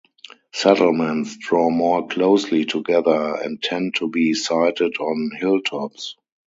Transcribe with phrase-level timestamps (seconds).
[0.51, 6.15] Settlements draw more closely together and tend to be sited on hilltops.